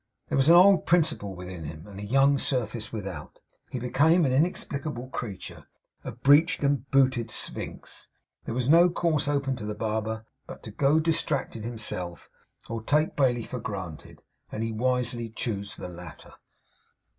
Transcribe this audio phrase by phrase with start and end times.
[0.29, 3.39] There was an old principle within him, and a young surface without.
[3.69, 5.67] He became an inexplicable creature;
[6.03, 8.07] a breeched and booted Sphinx.
[8.45, 12.31] There was no course open to the barber, but to go distracted himself,
[12.67, 16.33] or to take Bailey for granted; and he wisely chose the latter.